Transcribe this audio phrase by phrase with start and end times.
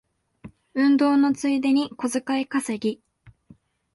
[0.73, 2.99] 運動のついでに小遣い稼ぎ